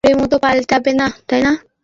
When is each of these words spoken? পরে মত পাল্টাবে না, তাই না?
পরে 0.03 0.15
মত 0.19 0.33
পাল্টাবে 0.43 0.91
না, 0.99 1.07
তাই 1.27 1.41
না? 1.45 1.51